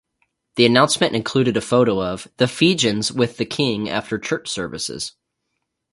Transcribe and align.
The 0.55 0.65
announcement 0.65 1.15
included 1.15 1.55
a 1.57 1.61
photo 1.61 2.03
of 2.03 2.27
"the 2.37 2.47
Fijians 2.47 3.11
with 3.11 3.37
the 3.37 3.45
King 3.45 3.87
after 3.87 4.17
church 4.17 4.49
services". 4.49 5.13